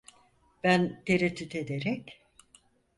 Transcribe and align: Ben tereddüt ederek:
Ben 0.63 1.03
tereddüt 1.05 1.55
ederek: 1.55 2.21